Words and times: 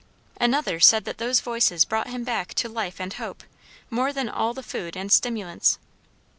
Another 0.39 0.79
said 0.79 1.05
that 1.05 1.19
those 1.19 1.41
voices 1.41 1.85
brought 1.85 2.07
him 2.07 2.23
back 2.23 2.55
to 2.55 2.67
life 2.67 2.99
and 2.99 3.13
hope, 3.13 3.43
more 3.91 4.11
than 4.11 4.29
all 4.29 4.51
the 4.55 4.63
food 4.63 4.97
and 4.97 5.11
stimulants. 5.11 5.77